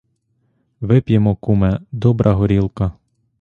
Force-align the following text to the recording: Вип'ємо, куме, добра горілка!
Вип'ємо, 0.81 1.35
куме, 1.35 1.79
добра 1.91 2.33
горілка! 2.33 2.91